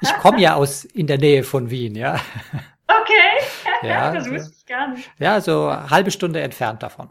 Ich 0.00 0.12
komme 0.18 0.40
ja 0.40 0.54
aus 0.54 0.84
in 0.84 1.06
der 1.06 1.18
Nähe 1.18 1.44
von 1.44 1.70
Wien, 1.70 1.94
ja. 1.94 2.20
Okay, 2.86 3.46
ja, 3.82 4.12
das 4.12 4.28
wusste 4.28 4.54
ich 4.58 4.66
gar 4.66 4.88
nicht. 4.88 5.10
Ja, 5.18 5.40
so 5.40 5.68
eine 5.68 5.88
halbe 5.88 6.10
Stunde 6.10 6.42
entfernt 6.42 6.82
davon. 6.82 7.10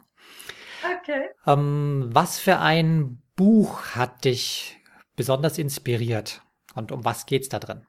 Okay. 1.00 1.30
Ähm, 1.48 2.10
was 2.12 2.40
für 2.40 2.60
ein 2.60 3.22
Buch 3.36 3.96
hat 3.96 4.25
dich 4.25 4.78
besonders 5.16 5.58
inspiriert 5.58 6.42
und 6.75 6.92
um 6.92 7.06
was 7.06 7.25
geht's 7.25 7.50
da 7.50 7.60
drin? 7.60 7.88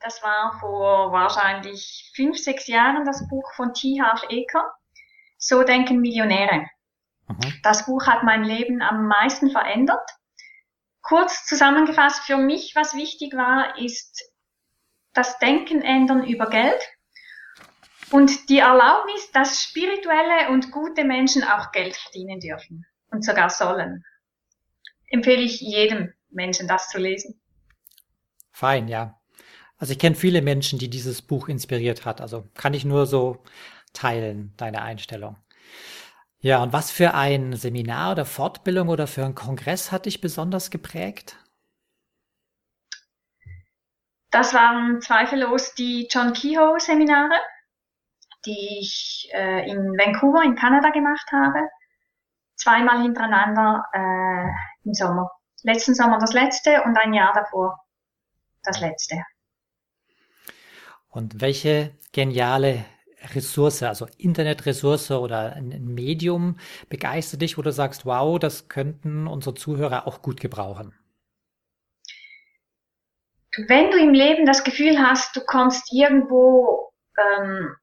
Das 0.00 0.22
war 0.22 0.56
vor 0.60 1.10
wahrscheinlich 1.10 2.12
fünf, 2.14 2.38
sechs 2.38 2.68
Jahren 2.68 3.04
das 3.04 3.26
Buch 3.28 3.52
von 3.56 3.72
T. 3.74 4.00
Harv 4.00 4.22
Eker. 4.28 4.75
So 5.38 5.62
denken 5.62 6.00
Millionäre. 6.00 6.66
Mhm. 7.28 7.54
Das 7.62 7.86
Buch 7.86 8.06
hat 8.06 8.22
mein 8.22 8.44
Leben 8.44 8.82
am 8.82 9.06
meisten 9.06 9.50
verändert. 9.50 10.08
Kurz 11.02 11.44
zusammengefasst, 11.44 12.22
für 12.22 12.36
mich, 12.36 12.72
was 12.74 12.94
wichtig 12.94 13.34
war, 13.34 13.78
ist 13.78 14.32
das 15.12 15.38
Denken 15.38 15.82
ändern 15.82 16.24
über 16.24 16.50
Geld 16.50 16.80
und 18.10 18.48
die 18.48 18.58
Erlaubnis, 18.58 19.30
dass 19.32 19.62
spirituelle 19.62 20.50
und 20.50 20.70
gute 20.70 21.04
Menschen 21.04 21.42
auch 21.42 21.72
Geld 21.72 21.96
verdienen 21.96 22.40
dürfen 22.40 22.86
und 23.10 23.24
sogar 23.24 23.50
sollen. 23.50 24.04
Empfehle 25.08 25.42
ich 25.42 25.60
jedem 25.60 26.12
Menschen, 26.30 26.68
das 26.68 26.88
zu 26.88 26.98
lesen. 26.98 27.40
Fein, 28.52 28.88
ja. 28.88 29.18
Also 29.78 29.92
ich 29.92 29.98
kenne 29.98 30.16
viele 30.16 30.42
Menschen, 30.42 30.78
die 30.78 30.88
dieses 30.88 31.20
Buch 31.22 31.48
inspiriert 31.48 32.04
hat. 32.04 32.20
Also 32.20 32.48
kann 32.54 32.74
ich 32.74 32.84
nur 32.84 33.06
so 33.06 33.42
teilen, 33.96 34.52
deine 34.56 34.82
Einstellung. 34.82 35.36
Ja, 36.40 36.62
und 36.62 36.72
was 36.72 36.90
für 36.90 37.14
ein 37.14 37.54
Seminar 37.54 38.12
oder 38.12 38.24
Fortbildung 38.24 38.88
oder 38.88 39.06
für 39.06 39.24
einen 39.24 39.34
Kongress 39.34 39.90
hat 39.90 40.06
dich 40.06 40.20
besonders 40.20 40.70
geprägt? 40.70 41.36
Das 44.30 44.52
waren 44.54 45.00
zweifellos 45.00 45.74
die 45.74 46.08
John 46.10 46.32
Kehoe 46.34 46.78
Seminare, 46.78 47.34
die 48.44 48.78
ich 48.80 49.28
äh, 49.32 49.68
in 49.68 49.78
Vancouver 49.98 50.42
in 50.44 50.54
Kanada 50.54 50.90
gemacht 50.90 51.26
habe. 51.32 51.68
Zweimal 52.54 53.02
hintereinander 53.02 53.84
äh, 53.92 54.48
im 54.84 54.94
Sommer. 54.94 55.30
Letzten 55.62 55.94
Sommer 55.94 56.18
das 56.18 56.32
letzte 56.32 56.82
und 56.84 56.96
ein 56.96 57.14
Jahr 57.14 57.32
davor 57.32 57.78
das 58.62 58.80
letzte. 58.80 59.22
Und 61.08 61.40
welche 61.40 61.96
geniale 62.12 62.84
Ressource, 63.34 63.82
also 63.82 64.06
Internetressource 64.18 65.10
oder 65.10 65.54
ein 65.54 65.84
Medium 65.94 66.58
begeistert 66.88 67.42
dich, 67.42 67.56
wo 67.56 67.62
du 67.62 67.72
sagst, 67.72 68.06
wow, 68.06 68.38
das 68.38 68.68
könnten 68.68 69.26
unsere 69.26 69.54
Zuhörer 69.54 70.06
auch 70.06 70.22
gut 70.22 70.40
gebrauchen? 70.40 70.94
Wenn 73.68 73.90
du 73.90 73.98
im 73.98 74.12
Leben 74.12 74.44
das 74.44 74.64
Gefühl 74.64 74.98
hast, 74.98 75.34
du 75.34 75.40
kommst 75.40 75.92
irgendwo, 75.92 76.92
ähm, 77.18 77.74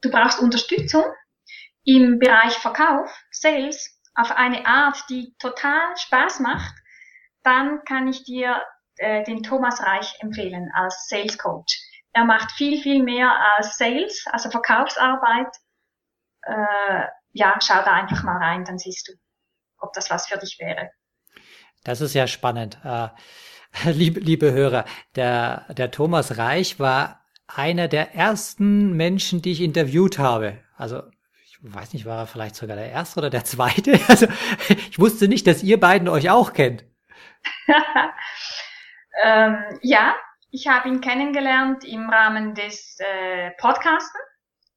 du 0.00 0.10
brauchst 0.10 0.40
Unterstützung 0.40 1.04
im 1.84 2.18
Bereich 2.18 2.54
Verkauf, 2.54 3.10
Sales, 3.30 4.00
auf 4.14 4.30
eine 4.30 4.66
Art, 4.66 5.04
die 5.10 5.34
total 5.38 5.94
Spaß 5.96 6.40
macht, 6.40 6.74
dann 7.42 7.84
kann 7.84 8.08
ich 8.08 8.24
dir 8.24 8.62
äh, 8.96 9.22
den 9.24 9.42
Thomas 9.42 9.82
Reich 9.82 10.14
empfehlen 10.20 10.70
als 10.74 11.06
Sales 11.08 11.36
Coach 11.36 11.78
er 12.16 12.24
macht 12.24 12.50
viel, 12.52 12.80
viel 12.80 13.02
mehr 13.02 13.30
als 13.56 13.76
Sales, 13.76 14.24
also 14.32 14.50
Verkaufsarbeit. 14.50 15.54
Äh, 16.42 17.04
ja, 17.32 17.58
schau 17.62 17.82
da 17.84 17.92
einfach 17.92 18.22
mal 18.22 18.38
rein, 18.38 18.64
dann 18.64 18.78
siehst 18.78 19.08
du, 19.08 19.12
ob 19.78 19.92
das 19.92 20.08
was 20.08 20.26
für 20.26 20.38
dich 20.38 20.56
wäre. 20.58 20.90
Das 21.84 22.00
ist 22.00 22.14
ja 22.14 22.26
spannend. 22.26 22.78
Äh, 22.84 23.08
liebe, 23.90 24.20
liebe 24.20 24.50
Hörer, 24.50 24.86
der, 25.14 25.66
der 25.74 25.90
Thomas 25.90 26.38
Reich 26.38 26.80
war 26.80 27.20
einer 27.48 27.86
der 27.86 28.14
ersten 28.14 28.96
Menschen, 28.96 29.42
die 29.42 29.52
ich 29.52 29.60
interviewt 29.60 30.18
habe. 30.18 30.58
Also 30.74 31.02
ich 31.42 31.58
weiß 31.60 31.92
nicht, 31.92 32.06
war 32.06 32.20
er 32.20 32.26
vielleicht 32.26 32.56
sogar 32.56 32.76
der 32.76 32.90
erste 32.90 33.20
oder 33.20 33.28
der 33.28 33.44
zweite. 33.44 34.00
Also 34.08 34.26
ich 34.88 34.98
wusste 34.98 35.28
nicht, 35.28 35.46
dass 35.46 35.62
ihr 35.62 35.78
beiden 35.78 36.08
euch 36.08 36.30
auch 36.30 36.54
kennt. 36.54 36.86
ähm, 39.22 39.58
ja, 39.82 40.16
ich 40.50 40.68
habe 40.68 40.88
ihn 40.88 41.00
kennengelernt 41.00 41.84
im 41.84 42.08
Rahmen 42.08 42.54
des 42.54 42.96
äh, 43.00 43.50
Podcasten. 43.58 44.20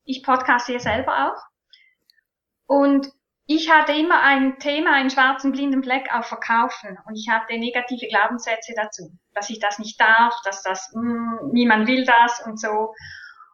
Ich 0.04 0.24
podcaste 0.24 0.74
ja 0.74 0.80
selber 0.80 1.32
auch. 1.32 1.42
Und 2.66 3.10
ich 3.46 3.72
hatte 3.72 3.94
immer 3.94 4.22
ein 4.22 4.60
Thema, 4.60 4.94
einen 4.94 5.10
schwarzen 5.10 5.52
blinden 5.52 5.84
Fleck 5.84 6.14
auf 6.14 6.28
Verkaufen. 6.28 6.98
Und 7.06 7.16
ich 7.16 7.30
hatte 7.30 7.58
negative 7.58 8.08
Glaubenssätze 8.08 8.74
dazu, 8.76 9.12
dass 9.34 9.50
ich 9.50 9.60
das 9.60 9.80
nicht 9.80 10.00
darf, 10.00 10.36
dass 10.44 10.62
das, 10.62 10.92
mh, 10.94 11.02
hm, 11.02 11.50
niemand 11.52 11.88
will 11.88 12.06
das 12.06 12.46
und 12.46 12.60
so. 12.60 12.94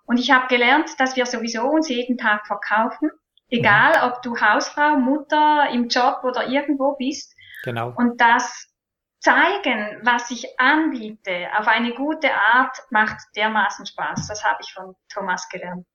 Und 0.05 0.19
ich 0.19 0.31
habe 0.31 0.47
gelernt, 0.47 0.89
dass 0.99 1.15
wir 1.15 1.25
sowieso 1.25 1.63
uns 1.63 1.89
jeden 1.89 2.17
Tag 2.17 2.45
verkaufen. 2.45 3.09
Egal, 3.49 4.11
ob 4.11 4.21
du 4.21 4.39
Hausfrau, 4.39 4.97
Mutter, 4.97 5.69
im 5.71 5.87
Job 5.87 6.23
oder 6.23 6.47
irgendwo 6.47 6.95
bist. 6.97 7.33
Genau. 7.63 7.93
Und 7.95 8.19
dass 8.19 8.74
zeigen, 9.25 9.99
was 10.03 10.29
ich 10.29 10.59
anbiete, 10.59 11.47
auf 11.57 11.67
eine 11.67 11.93
gute 11.93 12.31
Art, 12.31 12.77
macht 12.91 13.17
dermaßen 13.35 13.85
Spaß. 13.85 14.27
Das 14.27 14.43
habe 14.43 14.59
ich 14.61 14.71
von 14.71 14.95
Thomas 15.09 15.49
gelernt. 15.49 15.85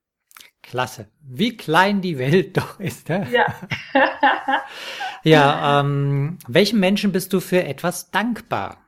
Klasse. 0.63 1.09
Wie 1.23 1.57
klein 1.57 2.01
die 2.01 2.19
Welt 2.19 2.57
doch 2.57 2.81
ist. 2.81 3.09
Ne? 3.09 3.29
Ja. 3.31 3.47
ja, 5.23 5.81
ähm, 5.81 6.39
welchem 6.49 6.81
Menschen 6.81 7.13
bist 7.13 7.33
du 7.33 7.41
für 7.41 7.65
etwas 7.65 8.11
dankbar? 8.11 8.79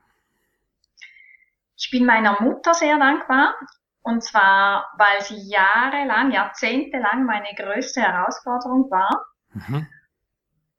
Ich 1.77 1.89
bin 1.89 2.05
meiner 2.05 2.41
Mutter 2.41 2.73
sehr 2.73 2.97
dankbar. 2.97 3.55
Und 4.01 4.21
zwar, 4.21 4.91
weil 4.97 5.21
sie 5.21 5.49
jahrelang, 5.49 6.31
jahrzehntelang 6.31 7.25
meine 7.25 7.55
größte 7.55 8.01
Herausforderung 8.01 8.91
war. 8.91 9.25
Mhm. 9.53 9.87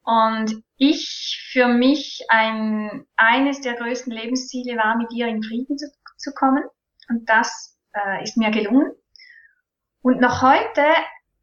Und 0.05 0.63
ich 0.77 1.49
für 1.51 1.67
mich 1.67 2.27
ein, 2.29 3.07
eines 3.17 3.63
der 3.63 3.75
größten 3.75 4.13
Lebensziele 4.13 4.77
war, 4.77 4.97
mit 4.97 5.13
ihr 5.13 5.27
in 5.27 5.43
Frieden 5.43 5.79
zu, 5.79 5.87
zu 6.19 6.33
kommen. 6.33 6.63
Und 7.09 7.29
das 7.29 7.79
äh, 7.95 8.23
ist 8.23 8.37
mir 8.37 8.51
gelungen. 8.51 8.93
Und 10.03 10.21
noch 10.21 10.43
heute 10.43 10.85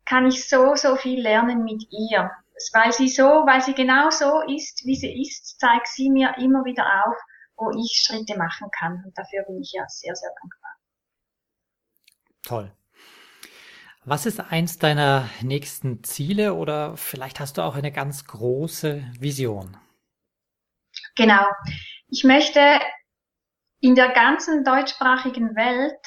kann 0.06 0.28
ich 0.28 0.48
so, 0.48 0.76
so 0.76 0.96
viel 0.96 1.22
lernen 1.22 1.64
mit 1.64 1.84
ihr. 1.90 2.30
Weil 2.74 2.92
sie 2.92 3.10
so, 3.10 3.24
weil 3.24 3.62
sie 3.62 3.74
genau 3.74 4.12
so 4.12 4.42
ist, 4.42 4.86
wie 4.86 4.96
sie 4.96 5.20
ist, 5.22 5.60
zeigt 5.60 5.88
sie 5.88 6.12
mir 6.12 6.36
immer 6.38 6.64
wieder 6.64 6.86
auf, 7.06 7.16
wo 7.56 7.72
ich 7.72 8.04
Schritte 8.06 8.38
machen 8.38 8.70
kann. 8.78 9.04
Und 9.04 9.18
dafür 9.18 9.44
bin 9.48 9.60
ich 9.60 9.72
ja 9.74 9.86
sehr, 9.88 10.16
sehr 10.16 10.30
dankbar. 10.40 10.72
Toll. 12.44 12.72
Was 14.04 14.26
ist 14.26 14.40
eins 14.40 14.80
deiner 14.80 15.30
nächsten 15.44 16.04
Ziele 16.04 16.56
oder 16.56 16.98
vielleicht 16.98 17.40
hast 17.40 17.58
du 17.58 17.62
auch 17.62 17.76
eine 17.76 17.92
ganz 17.92 18.26
große 18.26 19.04
Vision? 19.20 19.78
Genau. 21.16 21.46
Ich 22.08 22.24
möchte 22.24 22.80
in 23.80 23.94
der 23.94 24.10
ganzen 24.10 24.64
deutschsprachigen 24.64 25.56
Welt 25.56 26.00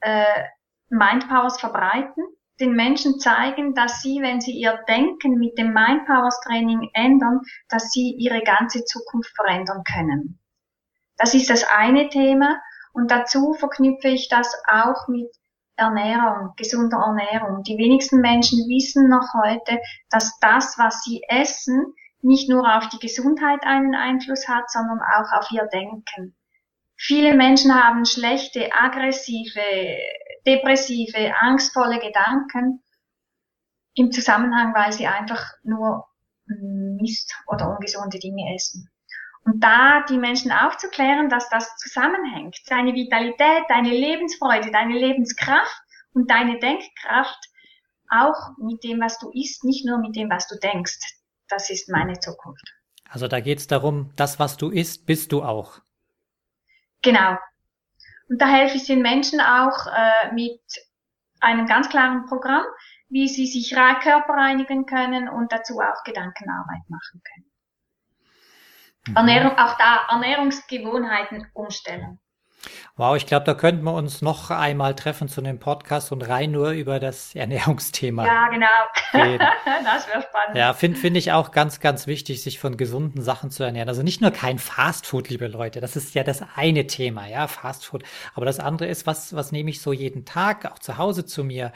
äh, 0.00 0.44
Mindpowers 0.88 1.60
verbreiten, 1.60 2.24
den 2.58 2.72
Menschen 2.72 3.20
zeigen, 3.20 3.74
dass 3.74 4.02
sie, 4.02 4.20
wenn 4.20 4.40
sie 4.40 4.52
ihr 4.52 4.82
Denken 4.88 5.38
mit 5.38 5.56
dem 5.56 5.72
Mindpowers 5.72 6.40
Training 6.40 6.90
ändern, 6.94 7.42
dass 7.68 7.92
sie 7.92 8.12
ihre 8.18 8.42
ganze 8.42 8.84
Zukunft 8.84 9.32
verändern 9.36 9.84
können. 9.84 10.40
Das 11.16 11.34
ist 11.34 11.48
das 11.48 11.62
eine 11.62 12.08
Thema 12.08 12.60
und 12.92 13.12
dazu 13.12 13.54
verknüpfe 13.54 14.08
ich 14.08 14.28
das 14.28 14.52
auch 14.68 15.06
mit 15.06 15.30
Ernährung, 15.80 16.52
gesunder 16.56 16.98
Ernährung. 16.98 17.62
Die 17.64 17.78
wenigsten 17.78 18.20
Menschen 18.20 18.58
wissen 18.68 19.08
noch 19.08 19.34
heute, 19.34 19.80
dass 20.10 20.38
das, 20.40 20.78
was 20.78 21.02
sie 21.02 21.22
essen, 21.28 21.94
nicht 22.22 22.48
nur 22.48 22.76
auf 22.76 22.88
die 22.88 22.98
Gesundheit 22.98 23.62
einen 23.64 23.94
Einfluss 23.94 24.46
hat, 24.48 24.70
sondern 24.70 25.00
auch 25.00 25.32
auf 25.32 25.50
ihr 25.50 25.66
Denken. 25.72 26.36
Viele 26.96 27.34
Menschen 27.34 27.74
haben 27.74 28.04
schlechte, 28.04 28.70
aggressive, 28.74 29.62
depressive, 30.46 31.32
angstvolle 31.40 31.98
Gedanken 31.98 32.82
im 33.94 34.12
Zusammenhang, 34.12 34.74
weil 34.74 34.92
sie 34.92 35.06
einfach 35.06 35.42
nur 35.62 36.06
Mist 36.46 37.34
oder 37.46 37.74
ungesunde 37.74 38.18
Dinge 38.18 38.54
essen. 38.54 38.89
Und 39.50 39.60
da 39.64 40.04
die 40.08 40.18
Menschen 40.18 40.52
aufzuklären, 40.52 41.28
dass 41.28 41.48
das 41.48 41.76
zusammenhängt. 41.76 42.56
Deine 42.68 42.94
Vitalität, 42.94 43.64
deine 43.68 43.90
Lebensfreude, 43.90 44.70
deine 44.70 44.96
Lebenskraft 44.96 45.76
und 46.12 46.30
deine 46.30 46.60
Denkkraft 46.60 47.48
auch 48.10 48.56
mit 48.58 48.84
dem, 48.84 49.00
was 49.00 49.18
du 49.18 49.30
isst, 49.30 49.64
nicht 49.64 49.84
nur 49.84 49.98
mit 49.98 50.14
dem, 50.14 50.30
was 50.30 50.46
du 50.46 50.56
denkst. 50.56 50.98
Das 51.48 51.68
ist 51.68 51.88
meine 51.88 52.20
Zukunft. 52.20 52.62
Also 53.08 53.26
da 53.26 53.40
geht 53.40 53.58
es 53.58 53.66
darum, 53.66 54.12
das, 54.14 54.38
was 54.38 54.56
du 54.56 54.70
isst, 54.70 55.04
bist 55.04 55.32
du 55.32 55.42
auch. 55.42 55.80
Genau. 57.02 57.36
Und 58.28 58.40
da 58.40 58.46
helfe 58.46 58.76
ich 58.76 58.84
den 58.84 59.02
Menschen 59.02 59.40
auch 59.40 59.86
äh, 59.88 60.32
mit 60.32 60.60
einem 61.40 61.66
ganz 61.66 61.88
klaren 61.88 62.26
Programm, 62.26 62.64
wie 63.08 63.26
sie 63.26 63.46
sich 63.46 63.74
Körper 63.74 64.32
reinigen 64.32 64.86
können 64.86 65.28
und 65.28 65.50
dazu 65.50 65.80
auch 65.80 66.04
Gedankenarbeit 66.04 66.88
machen 66.88 67.20
können. 67.24 67.49
Mhm. 69.08 69.16
Ernährung, 69.16 69.58
auch 69.58 69.76
da 69.78 70.06
Ernährungsgewohnheiten 70.08 71.46
umstellen. 71.54 72.18
Wow, 72.96 73.16
ich 73.16 73.24
glaube, 73.24 73.46
da 73.46 73.54
könnten 73.54 73.84
wir 73.84 73.94
uns 73.94 74.20
noch 74.20 74.50
einmal 74.50 74.94
treffen 74.94 75.28
zu 75.28 75.40
einem 75.40 75.58
Podcast 75.58 76.12
und 76.12 76.22
rein 76.22 76.50
nur 76.50 76.70
über 76.70 77.00
das 77.00 77.34
Ernährungsthema. 77.34 78.26
Ja, 78.26 78.48
genau. 78.48 78.66
das 79.12 80.08
wäre 80.08 80.22
spannend. 80.22 80.56
Ja, 80.56 80.74
finde 80.74 80.98
find 80.98 81.16
ich 81.16 81.32
auch 81.32 81.50
ganz, 81.50 81.80
ganz 81.80 82.06
wichtig, 82.06 82.42
sich 82.42 82.58
von 82.58 82.76
gesunden 82.76 83.22
Sachen 83.22 83.50
zu 83.50 83.62
ernähren. 83.62 83.88
Also 83.88 84.02
nicht 84.02 84.20
nur 84.20 84.30
kein 84.30 84.58
Fastfood, 84.58 85.30
liebe 85.30 85.46
Leute. 85.46 85.80
Das 85.80 85.96
ist 85.96 86.14
ja 86.14 86.24
das 86.24 86.42
eine 86.54 86.86
Thema, 86.86 87.26
ja, 87.26 87.48
Fastfood. 87.48 88.02
Aber 88.34 88.44
das 88.44 88.60
andere 88.60 88.88
ist, 88.88 89.06
was, 89.06 89.34
was 89.34 89.52
nehme 89.52 89.70
ich 89.70 89.80
so 89.80 89.92
jeden 89.92 90.26
Tag 90.26 90.70
auch 90.70 90.78
zu 90.78 90.98
Hause 90.98 91.24
zu 91.24 91.44
mir? 91.44 91.72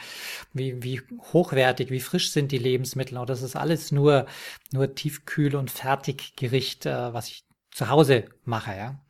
Wie, 0.53 0.83
wie 0.83 1.01
hochwertig, 1.33 1.91
wie 1.91 2.01
frisch 2.01 2.33
sind 2.33 2.53
die 2.53 2.59
Lebensmittel? 2.59 3.17
Und 3.17 3.31
das 3.31 3.43
ist 3.43 3.57
alles 3.57 3.93
nur, 3.93 4.27
nur 4.73 4.95
Tiefkühl- 4.95 5.57
und 5.57 5.71
Fertiggericht, 5.71 6.85
äh, 6.87 7.15
was 7.15 7.29
ich 7.29 7.45
zu 7.71 7.89
Hause 7.89 8.27
mache, 8.45 8.77
ja. 8.77 9.01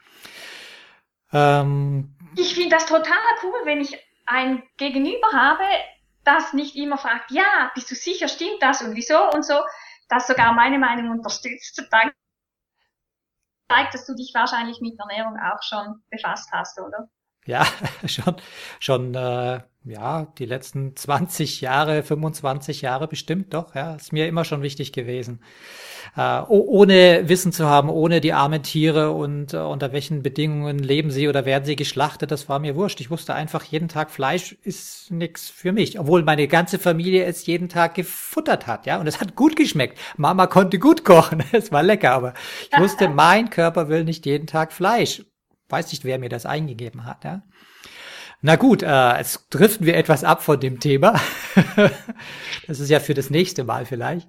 Ähm, 1.34 2.14
ich 2.36 2.54
finde 2.54 2.76
das 2.76 2.86
total 2.86 3.18
cool, 3.42 3.60
wenn 3.64 3.80
ich 3.80 3.98
ein 4.26 4.62
Gegenüber 4.76 5.32
habe, 5.32 5.64
das 6.24 6.52
nicht 6.52 6.76
immer 6.76 6.96
fragt, 6.96 7.30
ja, 7.30 7.70
bist 7.74 7.90
du 7.90 7.94
sicher, 7.94 8.28
stimmt 8.28 8.62
das 8.62 8.80
und 8.82 8.94
wieso 8.94 9.30
und 9.30 9.44
so, 9.44 9.60
das 10.08 10.26
sogar 10.26 10.52
meine 10.52 10.78
Meinung 10.78 11.10
unterstützt. 11.10 11.82
Dann 11.90 12.12
zeigt, 13.68 13.94
dass 13.94 14.06
du 14.06 14.14
dich 14.14 14.32
wahrscheinlich 14.34 14.80
mit 14.80 14.98
Ernährung 14.98 15.38
auch 15.38 15.62
schon 15.62 16.02
befasst 16.10 16.50
hast, 16.52 16.80
oder? 16.80 17.08
Ja, 17.46 17.66
schon, 18.06 18.36
schon 18.80 19.14
äh, 19.14 19.60
ja, 19.84 20.32
die 20.38 20.46
letzten 20.46 20.96
20 20.96 21.60
Jahre, 21.60 22.02
25 22.02 22.80
Jahre 22.80 23.06
bestimmt 23.06 23.52
doch, 23.52 23.74
ja, 23.74 23.94
ist 23.94 24.14
mir 24.14 24.26
immer 24.26 24.46
schon 24.46 24.62
wichtig 24.62 24.92
gewesen. 24.92 25.40
Äh, 26.16 26.40
ohne 26.48 27.28
Wissen 27.28 27.52
zu 27.52 27.66
haben, 27.66 27.90
ohne 27.90 28.22
die 28.22 28.32
armen 28.32 28.62
Tiere 28.62 29.10
und 29.10 29.52
äh, 29.52 29.58
unter 29.58 29.92
welchen 29.92 30.22
Bedingungen 30.22 30.78
leben 30.78 31.10
sie 31.10 31.28
oder 31.28 31.44
werden 31.44 31.64
sie 31.66 31.76
geschlachtet, 31.76 32.30
das 32.30 32.48
war 32.48 32.60
mir 32.60 32.76
wurscht. 32.76 33.00
Ich 33.00 33.10
wusste 33.10 33.34
einfach, 33.34 33.62
jeden 33.64 33.88
Tag 33.88 34.10
Fleisch 34.10 34.52
ist 34.62 35.10
nix 35.10 35.50
für 35.50 35.72
mich, 35.72 35.98
obwohl 35.98 36.22
meine 36.22 36.48
ganze 36.48 36.78
Familie 36.78 37.24
es 37.24 37.44
jeden 37.44 37.68
Tag 37.68 37.94
gefuttert 37.94 38.66
hat, 38.66 38.86
ja, 38.86 38.98
und 38.98 39.06
es 39.06 39.20
hat 39.20 39.36
gut 39.36 39.54
geschmeckt. 39.54 39.98
Mama 40.16 40.46
konnte 40.46 40.78
gut 40.78 41.04
kochen, 41.04 41.42
es 41.52 41.72
war 41.72 41.82
lecker, 41.82 42.12
aber 42.12 42.32
ich 42.72 42.78
wusste, 42.78 43.08
mein 43.14 43.50
Körper 43.50 43.90
will 43.90 44.04
nicht 44.04 44.24
jeden 44.24 44.46
Tag 44.46 44.72
Fleisch. 44.72 45.24
Weiß 45.68 45.90
nicht, 45.92 46.04
wer 46.04 46.18
mir 46.18 46.28
das 46.28 46.46
eingegeben 46.46 47.04
hat, 47.04 47.24
ja. 47.24 47.42
Na 48.46 48.56
gut, 48.56 48.82
äh, 48.82 49.16
jetzt 49.16 49.46
driften 49.48 49.86
wir 49.86 49.96
etwas 49.96 50.22
ab 50.22 50.42
von 50.42 50.60
dem 50.60 50.78
Thema. 50.78 51.18
das 52.66 52.78
ist 52.78 52.90
ja 52.90 53.00
für 53.00 53.14
das 53.14 53.30
nächste 53.30 53.64
Mal 53.64 53.86
vielleicht. 53.86 54.28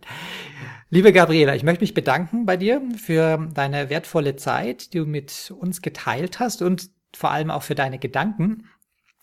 Liebe 0.89 1.11
Gabriela, 1.11 1.53
ich 1.53 1.63
möchte 1.63 1.83
mich 1.83 1.93
bedanken 1.93 2.45
bei 2.45 2.55
dir 2.55 2.81
für 2.95 3.49
deine 3.53 3.89
wertvolle 3.89 4.37
Zeit, 4.37 4.93
die 4.93 4.99
du 4.99 5.05
mit 5.05 5.53
uns 5.59 5.81
geteilt 5.81 6.39
hast 6.39 6.61
und 6.61 6.89
vor 7.13 7.31
allem 7.31 7.51
auch 7.51 7.63
für 7.63 7.75
deine 7.75 7.99
Gedanken. 7.99 8.69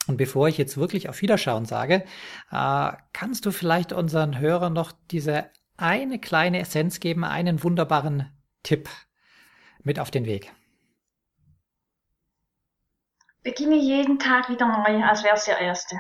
Und 0.08 0.18
bevor 0.18 0.48
ich 0.48 0.58
jetzt 0.58 0.76
wirklich 0.76 1.08
auf 1.08 1.22
Wiederschauen 1.22 1.64
sage, 1.64 2.04
äh, 2.50 2.92
kannst 3.12 3.46
du 3.46 3.50
vielleicht 3.50 3.94
unseren 3.94 4.38
Hörern 4.38 4.74
noch 4.74 4.92
diese 5.10 5.46
eine 5.78 6.18
kleine 6.18 6.58
Essenz 6.58 7.00
geben, 7.00 7.24
einen 7.24 7.62
wunderbaren 7.62 8.30
Tipp 8.62 8.90
mit 9.82 9.98
auf 9.98 10.10
den 10.10 10.26
Weg? 10.26 10.52
Beginne 13.42 13.76
jeden 13.76 14.18
Tag 14.18 14.48
wieder 14.48 14.66
neu, 14.66 15.02
als 15.02 15.24
wäre 15.24 15.34
es 15.34 15.44
der 15.44 15.58
erste. 15.58 15.96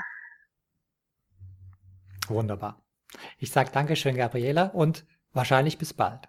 Wunderbar. 2.28 2.80
Ich 3.38 3.50
sage 3.50 3.70
Dankeschön, 3.72 4.16
Gabriela, 4.16 4.66
und 4.66 5.04
wahrscheinlich 5.32 5.76
bis 5.76 5.92
bald. 5.92 6.28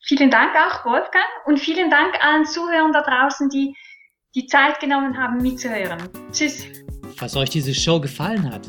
Vielen 0.00 0.30
Dank 0.30 0.54
auch, 0.54 0.84
Wolfgang, 0.84 1.24
und 1.46 1.58
vielen 1.58 1.90
Dank 1.90 2.22
allen 2.22 2.44
Zuhörern 2.44 2.92
da 2.92 3.02
draußen, 3.02 3.48
die 3.48 3.74
die 4.34 4.46
Zeit 4.46 4.78
genommen 4.80 5.16
haben, 5.16 5.38
mitzuhören. 5.38 6.08
Tschüss. 6.32 6.66
Falls 7.16 7.36
euch 7.36 7.50
diese 7.50 7.74
Show 7.74 8.00
gefallen 8.00 8.52
hat, 8.52 8.68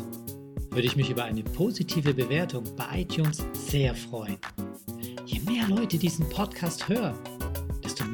würde 0.70 0.88
ich 0.88 0.96
mich 0.96 1.10
über 1.10 1.26
eine 1.26 1.44
positive 1.44 2.14
Bewertung 2.14 2.64
bei 2.76 3.02
iTunes 3.02 3.46
sehr 3.54 3.94
freuen. 3.96 4.38
Je 5.26 5.40
mehr 5.40 5.68
Leute 5.68 5.98
diesen 5.98 6.30
Podcast 6.30 6.88
hören, 6.88 7.18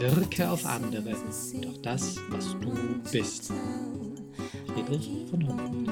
wirke 0.00 0.50
auf 0.50 0.64
andere 0.64 1.02
durch 1.02 1.82
das, 1.82 2.16
was 2.30 2.56
du 2.60 2.72
bist. 3.12 3.52
Friedrich 4.66 5.10
von 5.30 5.46
Humboldt. 5.46 5.90